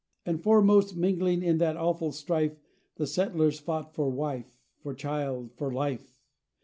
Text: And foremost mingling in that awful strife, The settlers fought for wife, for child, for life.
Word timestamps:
And 0.25 0.41
foremost 0.41 0.95
mingling 0.97 1.43
in 1.43 1.59
that 1.59 1.77
awful 1.77 2.11
strife, 2.11 2.57
The 2.95 3.05
settlers 3.05 3.59
fought 3.59 3.93
for 3.93 4.09
wife, 4.09 4.57
for 4.79 4.95
child, 4.95 5.51
for 5.53 5.71
life. 5.71 6.23